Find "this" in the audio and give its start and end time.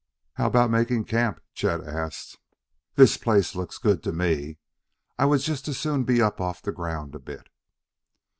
2.95-3.17